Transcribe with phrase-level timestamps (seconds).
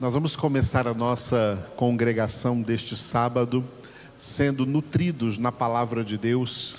[0.00, 3.64] Nós vamos começar a nossa congregação deste sábado
[4.16, 6.74] sendo nutridos na palavra de Deus,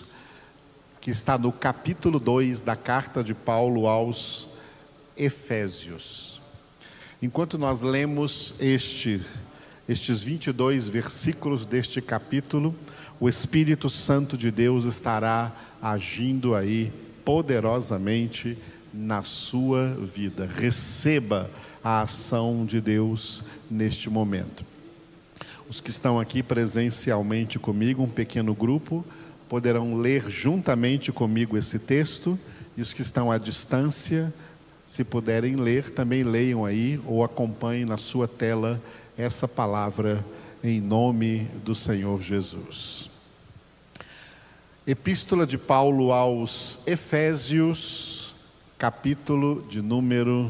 [1.00, 4.50] que está no capítulo 2 da carta de Paulo aos
[5.16, 6.42] Efésios.
[7.22, 9.22] Enquanto nós lemos este,
[9.88, 12.76] estes 22 versículos deste capítulo,
[13.18, 16.92] o Espírito Santo de Deus estará agindo aí
[17.24, 18.58] poderosamente
[18.94, 20.46] na sua vida.
[20.46, 21.50] Receba
[21.86, 24.66] a ação de Deus neste momento.
[25.70, 29.06] Os que estão aqui presencialmente comigo, um pequeno grupo,
[29.48, 32.40] poderão ler juntamente comigo esse texto,
[32.76, 34.34] e os que estão à distância,
[34.88, 38.82] se puderem ler, também leiam aí ou acompanhem na sua tela
[39.16, 40.26] essa palavra
[40.64, 43.12] em nome do Senhor Jesus.
[44.88, 48.34] Epístola de Paulo aos Efésios,
[48.76, 50.50] capítulo de número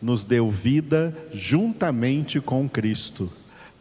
[0.00, 3.30] nos deu vida juntamente com Cristo.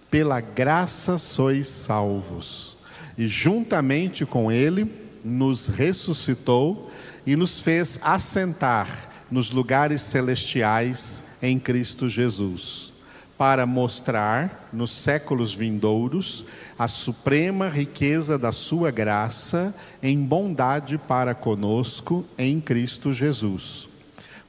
[0.10, 2.78] Pela graça sois salvos.
[3.18, 4.92] E juntamente com Ele
[5.24, 6.92] nos ressuscitou
[7.26, 12.94] e nos fez assentar nos lugares celestiais em Cristo Jesus,
[13.38, 16.46] para mostrar nos séculos vindouros
[16.78, 19.74] a suprema riqueza da Sua graça
[20.04, 23.90] em bondade para conosco em Cristo Jesus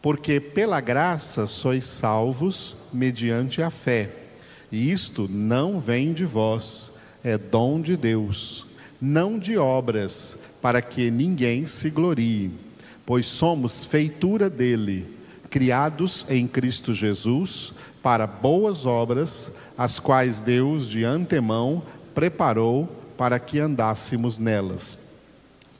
[0.06, 4.08] porque pela graça sois salvos mediante a fé.
[4.70, 6.92] E isto não vem de vós,
[7.24, 8.68] é dom de Deus,
[9.00, 12.52] não de obras, para que ninguém se glorie,
[13.04, 15.12] pois somos feitura dele,
[15.50, 21.82] criados em Cristo Jesus para boas obras, as quais Deus de antemão
[22.14, 22.88] preparou
[23.18, 24.96] para que andássemos nelas.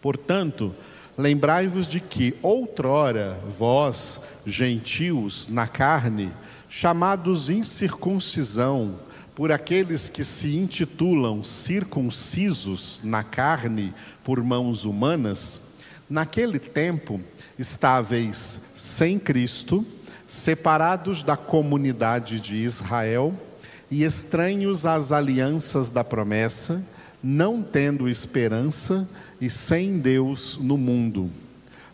[0.02, 0.74] Portanto,
[1.18, 6.30] Lembrai-vos de que outrora vós, gentios na carne,
[6.68, 8.98] chamados incircuncisão,
[9.34, 13.94] por aqueles que se intitulam circuncisos na carne
[14.24, 15.60] por mãos humanas,
[16.08, 17.20] naquele tempo
[17.58, 19.86] estáveis sem Cristo,
[20.26, 23.34] separados da comunidade de Israel
[23.90, 26.82] e estranhos às alianças da promessa,
[27.22, 29.08] não tendo esperança
[29.40, 31.30] e sem Deus no mundo.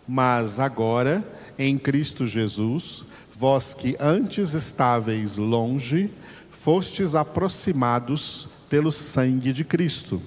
[0.06, 1.25] Mas agora,
[1.58, 3.04] em Cristo Jesus,
[3.34, 6.10] vós que antes estáveis longe,
[6.50, 10.22] fostes aproximados pelo sangue de Cristo,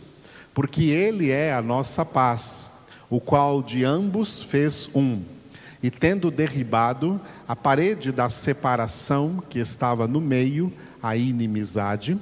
[0.53, 2.69] porque Ele é a nossa paz,
[3.09, 5.21] o qual de ambos fez um,
[5.81, 12.17] e tendo derribado a parede da separação que estava no meio, a inimizade,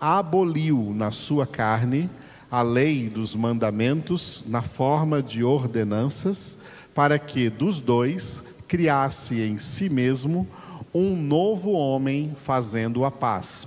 [0.00, 2.08] aboliu na sua carne
[2.52, 6.58] a lei dos mandamentos na forma de ordenanças,
[6.94, 10.46] para que dos dois criasse em si mesmo
[10.92, 13.66] um novo homem fazendo a paz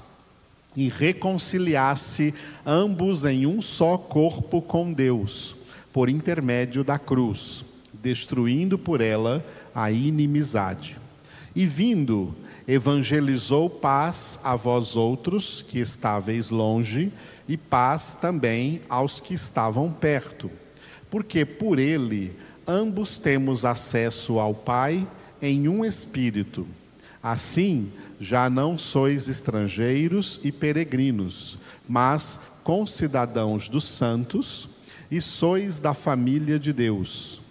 [0.75, 2.31] e reconciliasse
[2.63, 5.55] ambos em um só corpo com Deus,
[5.91, 9.43] por intermédio da cruz, destruindo por ela
[9.73, 10.95] a inimizade.
[11.55, 12.35] E vindo,
[12.67, 17.11] evangelizou paz a vós outros que estáveis longe,
[17.47, 20.49] e paz também aos que estavam perto,
[21.09, 22.35] porque por ele
[22.67, 25.07] ambos temos acesso ao Pai
[25.41, 26.67] em um espírito.
[27.21, 31.57] Assim, já não sois estrangeiros e peregrinos,
[31.87, 34.69] mas concidadãos dos santos
[35.09, 37.41] e sois da família de Deus.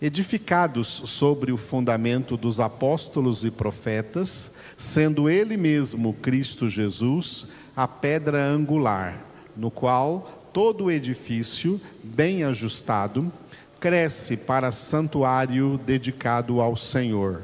[0.00, 7.46] Edificados sobre o fundamento dos apóstolos e profetas, sendo Ele mesmo Cristo Jesus,
[7.76, 13.32] a pedra angular no qual todo o edifício, bem ajustado,
[13.80, 17.42] cresce para santuário dedicado ao Senhor,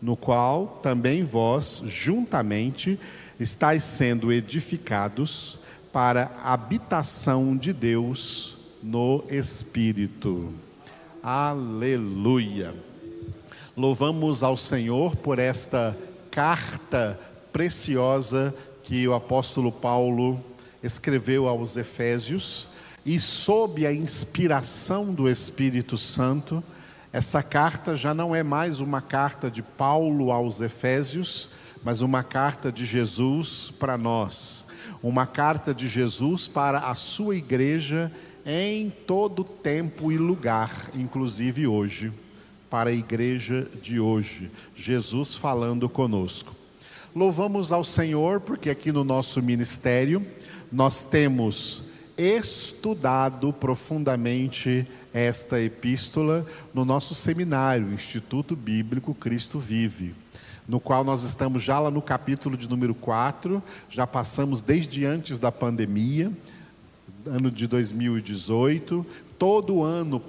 [0.00, 2.98] no qual também vós, juntamente,
[3.40, 5.58] estáis sendo edificados
[5.92, 10.52] para habitação de Deus no Espírito.
[11.22, 12.74] Aleluia.
[13.76, 15.96] Louvamos ao Senhor por esta
[16.30, 17.18] carta
[17.52, 20.38] preciosa que o apóstolo Paulo
[20.82, 22.68] escreveu aos Efésios
[23.04, 26.62] e sob a inspiração do Espírito Santo,
[27.12, 31.50] essa carta já não é mais uma carta de Paulo aos Efésios,
[31.84, 34.66] mas uma carta de Jesus para nós,
[35.02, 38.10] uma carta de Jesus para a sua igreja
[38.46, 42.12] em todo tempo e lugar, inclusive hoje,
[42.70, 46.54] para a igreja de hoje, Jesus falando conosco.
[47.14, 50.24] Louvamos ao Senhor porque aqui no nosso ministério
[50.72, 51.82] nós temos
[52.16, 60.14] estudado profundamente esta epístola no nosso seminário, Instituto Bíblico Cristo Vive,
[60.66, 65.38] no qual nós estamos já lá no capítulo de número 4, já passamos desde antes
[65.38, 66.32] da pandemia,
[67.26, 69.04] ano de 2018,
[69.38, 70.22] todo ano,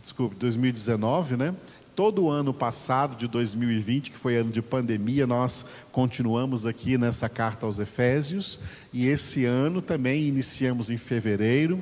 [0.00, 1.54] desculpe, 2019, né?
[2.02, 7.28] Todo o ano passado, de 2020, que foi ano de pandemia, nós continuamos aqui nessa
[7.28, 8.58] carta aos Efésios,
[8.92, 11.78] e esse ano também iniciamos em fevereiro.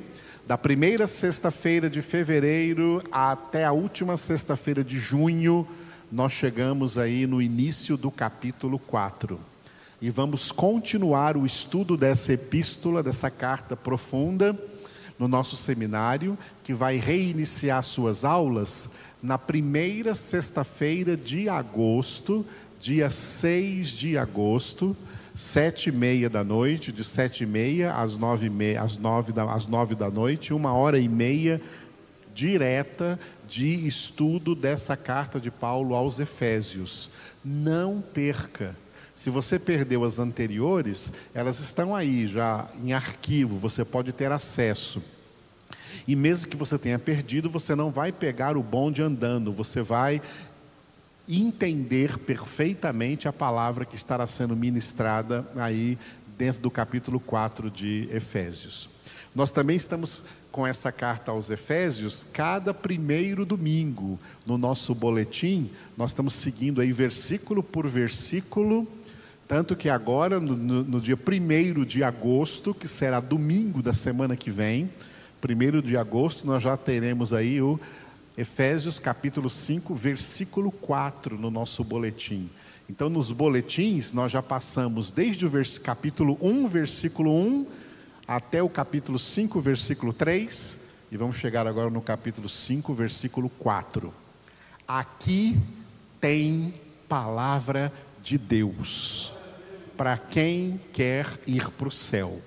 [0.47, 5.67] Da primeira sexta-feira de fevereiro até a última sexta-feira de junho,
[6.11, 9.39] nós chegamos aí no início do capítulo 4.
[9.99, 14.55] E vamos continuar o estudo dessa epístola, dessa carta profunda,
[15.17, 18.89] no nosso seminário, que vai reiniciar suas aulas
[19.21, 22.45] na primeira sexta-feira de agosto,
[22.79, 24.95] dia 6 de agosto,
[25.33, 29.31] sete e meia da noite, de sete e meia às nove, e meia, às nove,
[29.31, 31.61] da, às nove da noite, uma hora e meia
[32.33, 37.09] direta de estudo dessa carta de Paulo aos Efésios.
[37.43, 38.75] Não perca.
[39.13, 45.01] Se você perdeu as anteriores, elas estão aí já em arquivo, você pode ter acesso.
[46.07, 50.21] E mesmo que você tenha perdido, você não vai pegar o bonde andando, você vai
[51.27, 55.97] entender perfeitamente a palavra que estará sendo ministrada aí
[56.37, 58.89] dentro do capítulo 4 de Efésios.
[59.33, 60.21] Nós também estamos
[60.51, 65.69] com essa carta aos Efésios cada primeiro domingo no nosso boletim.
[65.95, 68.85] Nós estamos seguindo aí versículo por versículo.
[69.47, 74.49] Tanto que agora, no, no, dia 1 de agosto, que será domingo da semana que
[74.49, 74.89] vem,
[75.41, 77.79] 1 de agosto, nós já teremos aí o
[78.37, 82.49] Efésios capítulo 5, versículo 4 no nosso boletim.
[82.89, 85.51] Então, nos boletins, nós já passamos desde o
[85.81, 87.65] capítulo 1, versículo 1,
[88.27, 90.79] até o capítulo 5, versículo 3,
[91.11, 94.13] e vamos chegar agora no capítulo 5, versículo 4.
[94.87, 95.57] Aqui
[96.19, 96.73] tem
[97.07, 97.91] palavra
[98.21, 99.33] de Deus
[99.97, 102.41] para quem quer ir para o céu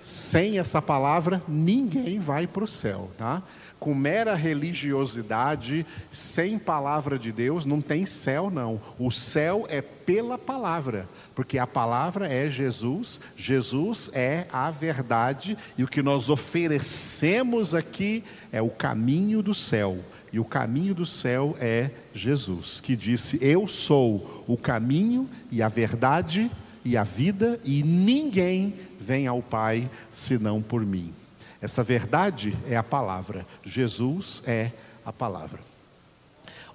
[0.00, 3.42] sem essa palavra, ninguém vai para o céu, tá?
[3.78, 8.80] Com mera religiosidade, sem palavra de Deus, não tem céu, não.
[8.98, 15.84] O céu é pela palavra, porque a palavra é Jesus, Jesus é a verdade, e
[15.84, 19.98] o que nós oferecemos aqui é o caminho do céu.
[20.32, 25.68] E o caminho do céu é Jesus, que disse: Eu sou o caminho e a
[25.68, 26.50] verdade
[26.96, 31.12] a vida, e ninguém vem ao Pai senão por mim.
[31.60, 34.70] Essa verdade é a palavra, Jesus é
[35.04, 35.60] a palavra.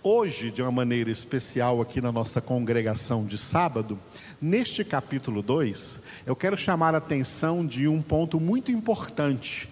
[0.03, 3.97] Hoje, de uma maneira especial, aqui na nossa congregação de sábado,
[4.39, 9.67] neste capítulo 2, eu quero chamar a atenção de um ponto muito importante,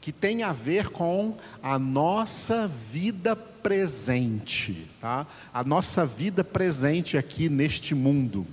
[0.00, 5.24] que tem a ver com a nossa vida presente, tá?
[5.54, 8.44] a nossa vida presente aqui neste mundo.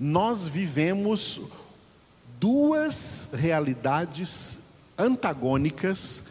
[0.00, 1.42] Nós vivemos
[2.40, 4.60] duas realidades
[4.96, 6.24] antagônicas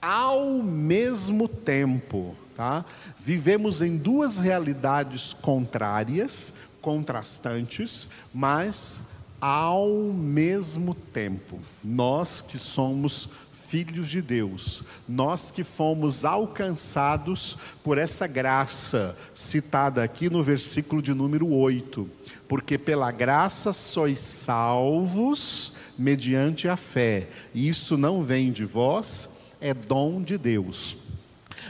[0.00, 2.36] ao mesmo tempo.
[2.54, 2.84] Tá?
[3.18, 9.04] Vivemos em duas realidades contrárias, contrastantes, mas
[9.40, 11.58] ao mesmo tempo.
[11.82, 13.30] Nós que somos
[13.72, 21.14] filhos de Deus, nós que fomos alcançados por essa graça citada aqui no versículo de
[21.14, 22.06] número 8
[22.46, 27.30] porque pela graça sois salvos mediante a fé.
[27.54, 29.26] E isso não vem de vós,
[29.58, 30.98] é dom de Deus.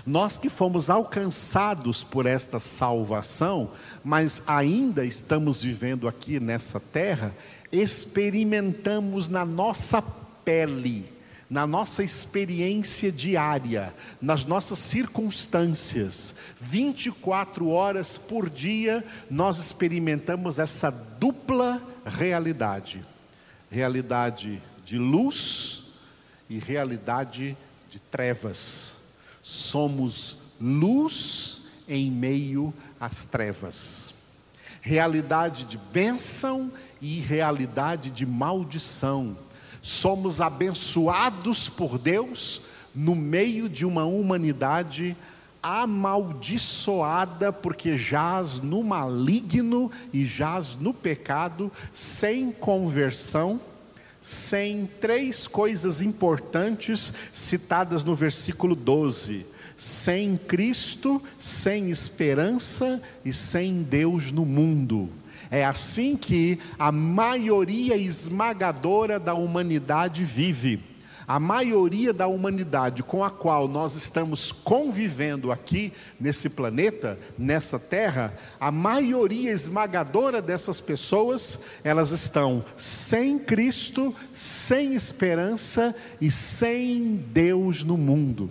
[0.04, 3.70] Nós que fomos alcançados por esta salvação,
[4.02, 7.32] mas ainda estamos vivendo aqui nessa terra,
[7.70, 10.02] experimentamos na nossa
[10.44, 11.21] pele
[11.52, 21.78] na nossa experiência diária, nas nossas circunstâncias, 24 horas por dia, nós experimentamos essa dupla
[22.06, 23.04] realidade:
[23.70, 25.92] realidade de luz
[26.48, 27.54] e realidade
[27.90, 29.00] de trevas.
[29.42, 34.14] Somos luz em meio às trevas.
[34.80, 39.36] Realidade de bênção e realidade de maldição.
[39.82, 42.62] Somos abençoados por Deus
[42.94, 45.16] no meio de uma humanidade
[45.62, 53.60] amaldiçoada, porque jaz no maligno e jaz no pecado, sem conversão,
[54.20, 59.46] sem três coisas importantes citadas no versículo 12:
[59.76, 65.08] sem Cristo, sem esperança e sem Deus no mundo.
[65.52, 70.80] É assim que a maioria esmagadora da humanidade vive
[71.26, 78.34] a maioria da humanidade com a qual nós estamos convivendo aqui nesse planeta, nessa terra,
[78.58, 87.96] a maioria esmagadora dessas pessoas, elas estão sem Cristo, sem esperança e sem Deus no
[87.96, 88.50] mundo.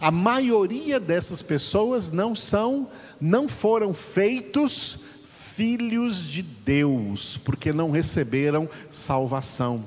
[0.00, 2.88] A maioria dessas pessoas não são,
[3.20, 5.13] não foram feitos
[5.56, 9.84] filhos de Deus, porque não receberam salvação.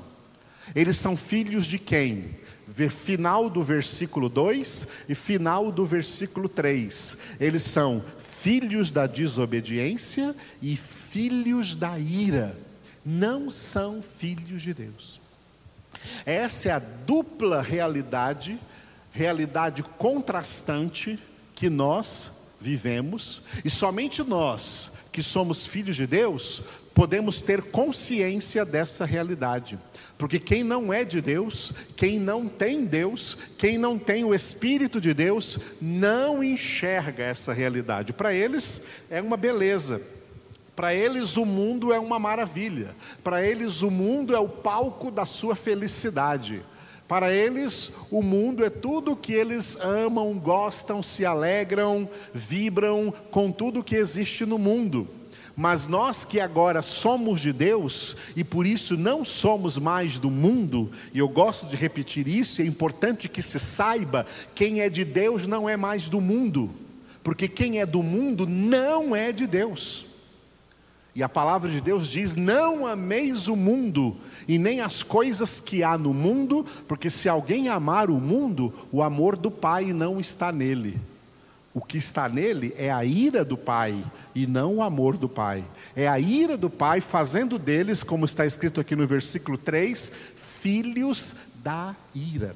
[0.73, 2.35] Eles são filhos de quem?
[2.89, 7.17] Final do versículo 2 e final do versículo 3.
[7.39, 8.03] Eles são
[8.39, 12.57] filhos da desobediência e filhos da ira.
[13.05, 15.19] Não são filhos de Deus.
[16.25, 18.59] Essa é a dupla realidade,
[19.11, 21.17] realidade contrastante
[21.55, 26.61] que nós vivemos, e somente nós, que somos filhos de Deus,
[26.93, 29.77] podemos ter consciência dessa realidade.
[30.17, 34.99] Porque quem não é de Deus, quem não tem Deus, quem não tem o Espírito
[34.99, 38.13] de Deus, não enxerga essa realidade.
[38.13, 40.01] Para eles é uma beleza.
[40.75, 42.95] Para eles o mundo é uma maravilha.
[43.23, 46.63] Para eles o mundo é o palco da sua felicidade.
[47.07, 53.83] Para eles, o mundo é tudo que eles amam, gostam, se alegram, vibram com tudo
[53.83, 55.07] que existe no mundo.
[55.55, 60.91] Mas nós que agora somos de Deus e por isso não somos mais do mundo,
[61.13, 65.47] e eu gosto de repetir isso, é importante que se saiba: quem é de Deus
[65.47, 66.69] não é mais do mundo,
[67.23, 70.06] porque quem é do mundo não é de Deus.
[71.17, 74.15] E a palavra de Deus diz: Não ameis o mundo
[74.47, 79.01] e nem as coisas que há no mundo, porque se alguém amar o mundo, o
[79.01, 81.01] amor do Pai não está nele.
[81.73, 83.97] O que está nele é a ira do Pai
[84.35, 85.65] e não o amor do Pai.
[85.95, 91.35] É a ira do Pai fazendo deles, como está escrito aqui no versículo 3, filhos
[91.63, 92.55] da ira.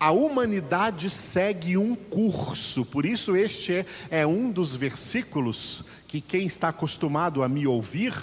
[0.00, 6.46] A humanidade segue um curso, por isso este é, é um dos versículos que quem
[6.46, 8.14] está acostumado a me ouvir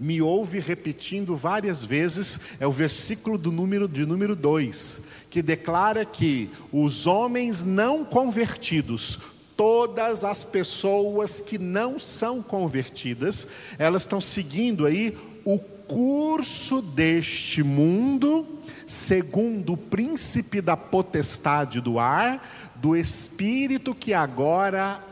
[0.00, 6.06] me ouve repetindo várias vezes, é o versículo do número de número 2, que declara
[6.06, 9.18] que os homens não convertidos,
[9.54, 13.46] todas as pessoas que não são convertidas,
[13.78, 18.46] elas estão seguindo aí o curso deste mundo,
[18.86, 25.04] segundo o príncipe da potestade do ar, do espírito que agora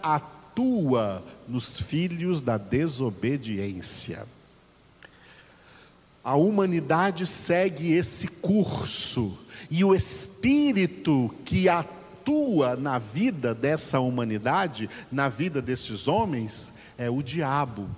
[0.59, 4.27] atua nos filhos da desobediência.
[6.25, 9.39] A humanidade segue esse curso
[9.71, 17.23] e o espírito que atua na vida dessa humanidade, na vida desses homens, é o
[17.23, 17.89] diabo.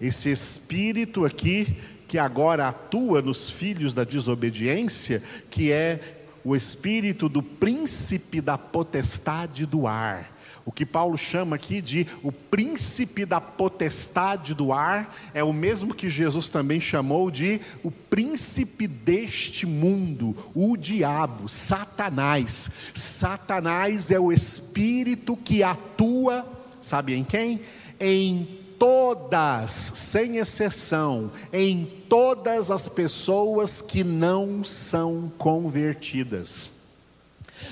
[0.00, 7.42] Esse espírito aqui que agora atua nos filhos da desobediência, que é o espírito do
[7.42, 10.33] príncipe da potestade do ar
[10.64, 15.94] o que Paulo chama aqui de o príncipe da potestade do ar, é o mesmo
[15.94, 22.70] que Jesus também chamou de o príncipe deste mundo, o diabo, Satanás.
[22.94, 26.46] Satanás é o espírito que atua,
[26.80, 27.60] sabe em quem?
[28.00, 36.73] Em todas, sem exceção, em todas as pessoas que não são convertidas.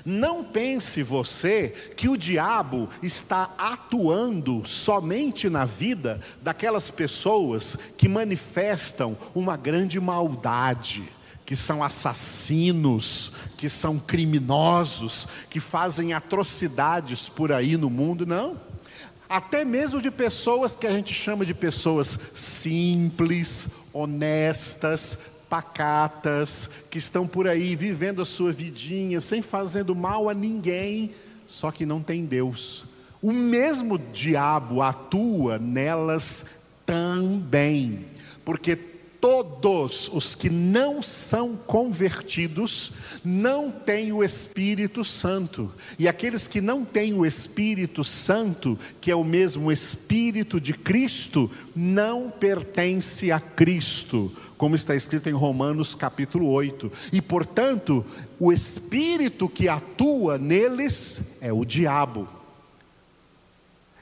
[0.05, 9.17] Não pense você que o diabo está atuando somente na vida daquelas pessoas que manifestam
[9.35, 11.03] uma grande maldade,
[11.45, 18.61] que são assassinos, que são criminosos, que fazem atrocidades por aí no mundo, não.
[19.29, 25.19] Até mesmo de pessoas que a gente chama de pessoas simples, honestas,
[25.53, 31.11] pacatas, que estão por aí vivendo a sua vidinha, sem fazendo mal a ninguém,
[31.47, 32.87] só que não tem Deus.
[33.21, 36.47] O mesmo diabo atua nelas
[36.87, 38.07] também,
[38.47, 38.77] porque
[39.23, 42.93] todos os que não são convertidos
[43.23, 45.71] não têm o Espírito Santo.
[45.97, 51.49] E aqueles que não têm o Espírito Santo, que é o mesmo Espírito de Cristo,
[51.73, 56.93] não pertence a Cristo, como está escrito em Romanos capítulo 8.
[57.13, 58.07] E portanto,
[58.39, 62.29] o espírito que atua neles é o diabo.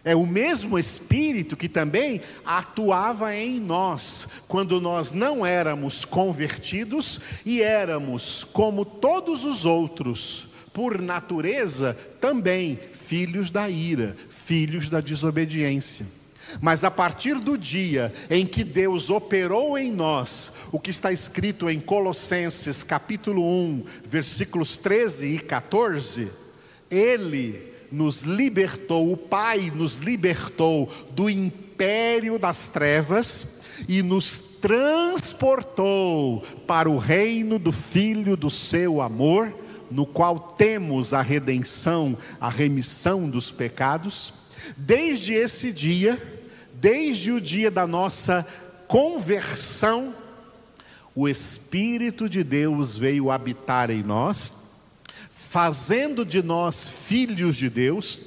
[0.04, 7.62] É o mesmo Espírito que também atuava em nós, quando nós não éramos convertidos e
[7.62, 16.19] éramos, como todos os outros, por natureza, também filhos da ira, filhos da desobediência.
[16.60, 21.68] Mas a partir do dia em que Deus operou em nós, o que está escrito
[21.68, 26.28] em Colossenses capítulo 1, versículos 13 e 14,
[26.90, 36.88] Ele nos libertou, o Pai nos libertou do império das trevas e nos transportou para
[36.88, 39.52] o reino do Filho do seu amor,
[39.90, 44.32] no qual temos a redenção, a remissão dos pecados.
[44.76, 46.39] Desde esse dia,
[46.80, 48.46] desde o dia da nossa
[48.88, 50.14] conversão,
[51.14, 54.60] o Espírito de Deus veio habitar em nós
[55.50, 58.20] fazendo de nós filhos de Deus,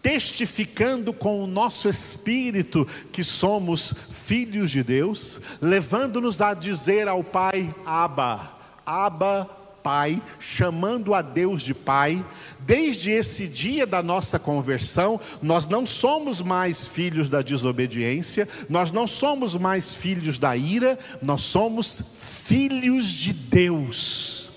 [0.00, 3.94] testificando com o nosso espírito que somos
[4.24, 8.50] filhos de Deus, levando-nos a dizer ao Pai: Abba,
[8.86, 12.24] Abba, Pai, chamando a Deus de Pai.
[12.60, 19.06] Desde esse dia da nossa conversão, nós não somos mais filhos da desobediência, nós não
[19.06, 24.50] somos mais filhos da ira, nós somos filhos de Deus.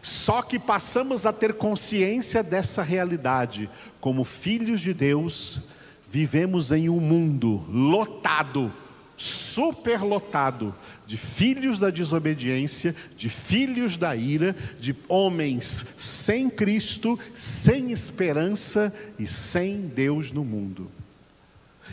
[0.00, 3.68] Só que passamos a ter consciência dessa realidade.
[4.00, 5.60] Como filhos de Deus,
[6.08, 8.72] vivemos em um mundo lotado,
[9.18, 10.72] superlotado
[11.04, 19.26] de filhos da desobediência, de filhos da ira, de homens sem Cristo, sem esperança e
[19.26, 20.88] sem Deus no mundo.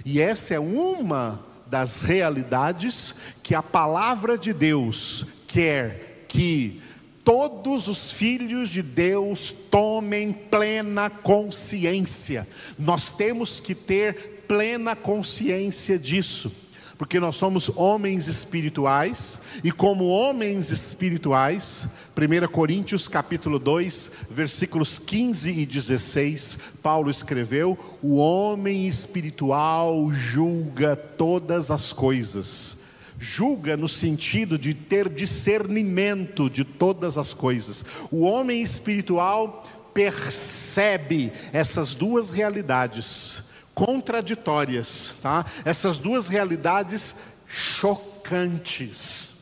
[0.05, 6.79] E essa é uma das realidades que a palavra de Deus quer que
[7.23, 12.47] todos os filhos de Deus tomem plena consciência.
[12.77, 16.51] Nós temos que ter plena consciência disso,
[16.97, 25.51] porque nós somos homens espirituais e como homens espirituais, 1 Coríntios capítulo 2, versículos 15
[25.51, 32.77] e 16, Paulo escreveu: "O homem espiritual julga todas as coisas,
[33.19, 37.83] julga no sentido de ter discernimento de todas as coisas.
[38.11, 45.45] O homem espiritual percebe essas duas realidades contraditórias, tá?
[45.63, 49.34] Essas duas realidades chocantes.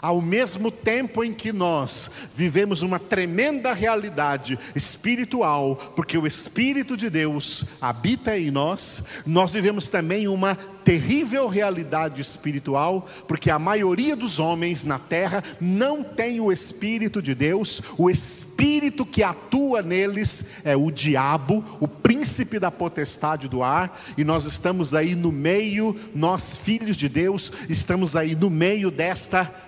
[0.00, 7.10] Ao mesmo tempo em que nós vivemos uma tremenda realidade espiritual, porque o Espírito de
[7.10, 10.56] Deus habita em nós, nós vivemos também uma
[10.88, 17.34] terrível realidade espiritual, porque a maioria dos homens na terra não tem o Espírito de
[17.34, 24.02] Deus, o Espírito que atua neles é o diabo, o príncipe da potestade do ar,
[24.16, 29.67] e nós estamos aí no meio, nós filhos de Deus, estamos aí no meio desta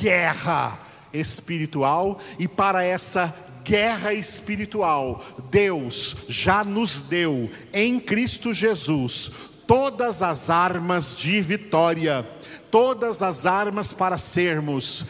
[0.00, 0.78] guerra
[1.12, 3.34] espiritual, e para essa
[3.64, 9.30] guerra espiritual, Deus já nos deu em Cristo Jesus
[9.66, 12.26] todas as armas de vitória,
[12.70, 15.04] todas as armas para sermos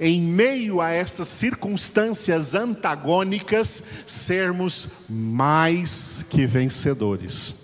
[0.00, 7.57] em meio a essas circunstâncias antagônicas, sermos mais que vencedores.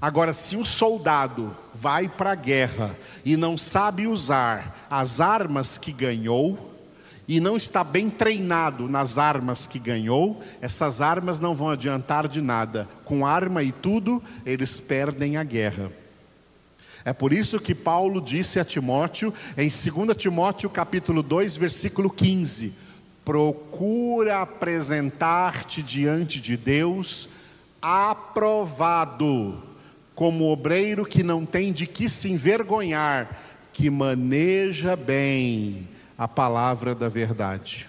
[0.00, 5.92] Agora, se um soldado vai para a guerra e não sabe usar as armas que
[5.92, 6.70] ganhou,
[7.30, 12.40] e não está bem treinado nas armas que ganhou, essas armas não vão adiantar de
[12.40, 12.88] nada.
[13.04, 15.92] Com arma e tudo, eles perdem a guerra.
[17.04, 22.74] É por isso que Paulo disse a Timóteo, em 2 Timóteo capítulo 2, versículo 15:
[23.24, 27.28] Procura apresentar-te diante de Deus
[27.80, 29.62] aprovado,
[30.20, 33.40] como obreiro que não tem de que se envergonhar,
[33.72, 37.88] que maneja bem a palavra da verdade.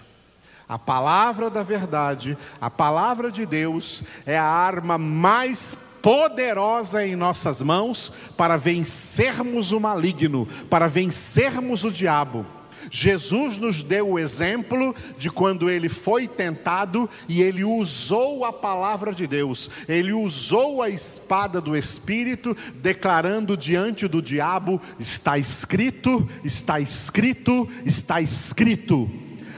[0.66, 7.60] A palavra da verdade, a palavra de Deus, é a arma mais poderosa em nossas
[7.60, 12.46] mãos para vencermos o maligno, para vencermos o diabo.
[12.90, 19.12] Jesus nos deu o exemplo de quando ele foi tentado e ele usou a palavra
[19.12, 26.80] de Deus, ele usou a espada do Espírito, declarando diante do diabo: está escrito, está
[26.80, 29.10] escrito, está escrito.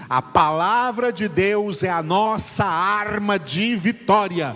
[0.09, 4.55] A palavra de Deus é a nossa arma de vitória.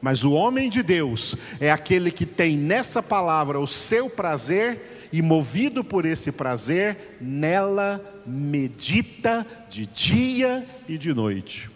[0.00, 5.22] Mas o homem de Deus é aquele que tem nessa palavra o seu prazer e,
[5.22, 11.70] movido por esse prazer, nela medita de dia e de noite.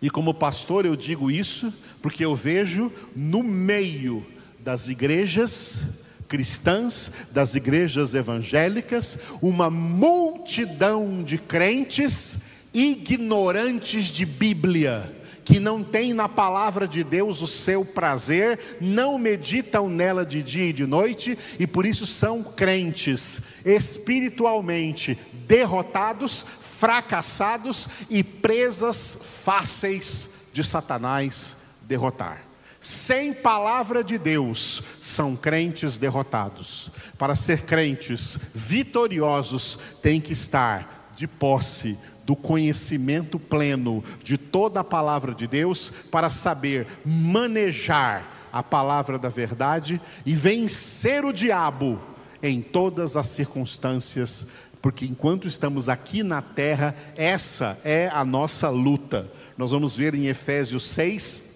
[0.00, 4.26] E como pastor eu digo isso porque eu vejo no meio
[4.58, 12.38] das igrejas cristãs, das igrejas evangélicas, uma multidão de crentes
[12.72, 19.88] ignorantes de Bíblia que não têm na palavra de Deus o seu prazer, não meditam
[19.88, 26.44] nela de dia e de noite e por isso são crentes espiritualmente derrotados,
[26.78, 32.52] fracassados e presas fáceis de Satanás derrotar.
[32.80, 36.90] Sem palavra de Deus, são crentes derrotados.
[37.16, 44.84] Para ser crentes vitoriosos, tem que estar de posse do conhecimento pleno de toda a
[44.84, 51.98] palavra de Deus para saber manejar a palavra da verdade e vencer o diabo
[52.42, 54.46] em todas as circunstâncias,
[54.80, 59.30] porque enquanto estamos aqui na terra, essa é a nossa luta.
[59.56, 61.52] Nós vamos ver em Efésios 6,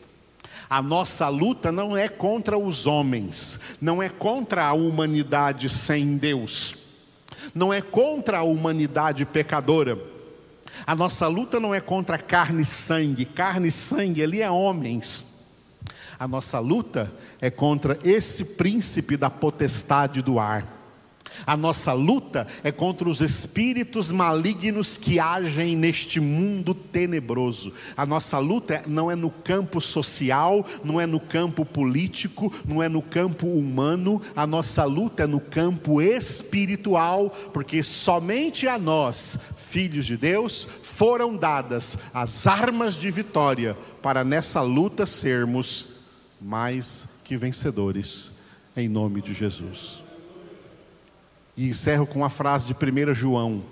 [0.71, 6.75] a nossa luta não é contra os homens, não é contra a humanidade sem Deus,
[7.55, 10.16] não é contra a humanidade pecadora
[10.85, 15.37] a nossa luta não é contra carne e sangue, carne e sangue ali é homens.
[16.19, 20.77] A nossa luta é contra esse príncipe da potestade do ar.
[21.45, 27.73] A nossa luta é contra os espíritos malignos que agem neste mundo tenebroso.
[27.97, 32.89] A nossa luta não é no campo social, não é no campo político, não é
[32.89, 40.07] no campo humano, a nossa luta é no campo espiritual, porque somente a nós filhos
[40.07, 45.97] de Deus, foram dadas as armas de vitória para nessa luta sermos
[46.41, 48.33] mais que vencedores,
[48.77, 50.03] em nome de Jesus.
[51.57, 53.65] E encerro com a frase de 1 João: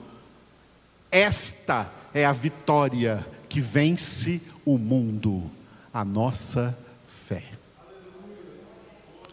[1.11, 5.51] Esta é a vitória que vence o mundo,
[5.93, 6.77] a nossa
[7.07, 7.53] fé.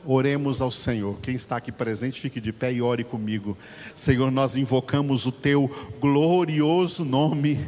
[0.06, 1.20] Oremos ao Senhor.
[1.22, 3.58] Quem está aqui presente, fique de pé e ore comigo.
[3.94, 7.60] Senhor, nós invocamos o teu glorioso nome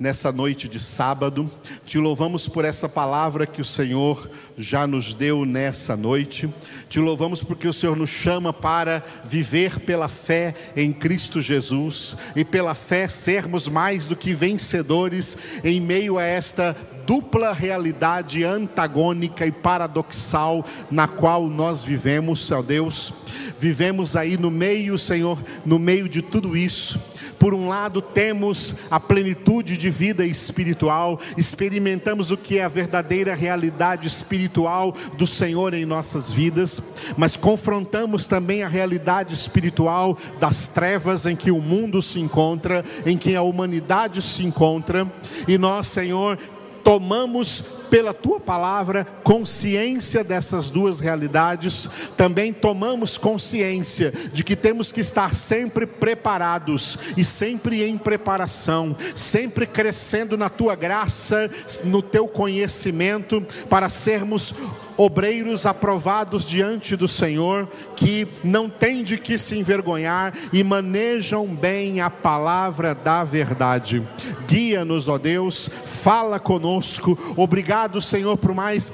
[0.00, 1.48] nessa noite de sábado.
[1.84, 6.48] Te louvamos por essa palavra que o Senhor já nos deu nessa noite.
[6.88, 12.46] Te louvamos porque o Senhor nos chama para viver pela fé em Cristo Jesus e
[12.46, 16.74] pela fé sermos mais do que vencedores em meio a esta
[17.06, 23.12] dupla realidade antagônica e paradoxal na qual nós vivemos, ó Deus.
[23.58, 26.98] Vivemos aí no meio, Senhor, no meio de tudo isso.
[27.40, 33.34] Por um lado, temos a plenitude de vida espiritual, experimentamos o que é a verdadeira
[33.34, 36.82] realidade espiritual do Senhor em nossas vidas,
[37.16, 43.16] mas confrontamos também a realidade espiritual das trevas em que o mundo se encontra, em
[43.16, 45.10] que a humanidade se encontra,
[45.48, 46.38] e nós, Senhor,
[46.84, 55.00] tomamos pela tua palavra consciência dessas duas realidades, também tomamos consciência de que temos que
[55.00, 61.50] estar sempre preparados e sempre em preparação, sempre crescendo na tua graça,
[61.84, 64.54] no teu conhecimento, para sermos
[65.00, 72.02] obreiros aprovados diante do Senhor, que não têm de que se envergonhar e manejam bem
[72.02, 74.06] a palavra da verdade.
[74.46, 77.18] Guia-nos, ó Deus, fala conosco.
[77.80, 78.92] Obrigado, Senhor, por mais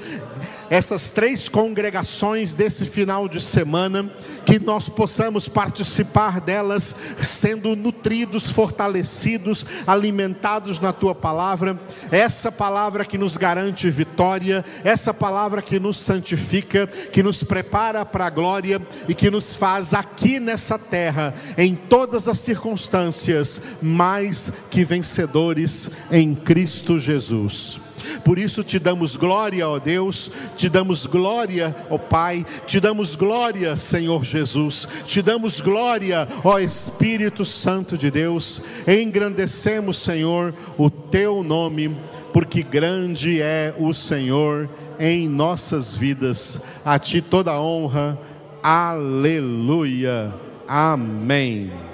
[0.69, 4.09] essas três congregações desse final de semana,
[4.45, 11.77] que nós possamos participar delas, sendo nutridos, fortalecidos, alimentados na tua palavra,
[12.09, 18.27] essa palavra que nos garante vitória, essa palavra que nos santifica, que nos prepara para
[18.27, 24.85] a glória e que nos faz aqui nessa terra, em todas as circunstâncias, mais que
[24.85, 27.86] vencedores em Cristo Jesus.
[28.23, 33.77] Por isso te damos glória, ó Deus, te damos glória, ó Pai, te damos glória,
[33.77, 38.61] Senhor Jesus, te damos glória, ó Espírito Santo de Deus.
[38.87, 41.95] Engrandecemos, Senhor, o teu nome,
[42.33, 46.61] porque grande é o Senhor em nossas vidas.
[46.83, 48.17] A ti toda a honra.
[48.61, 50.33] Aleluia.
[50.67, 51.86] Amém.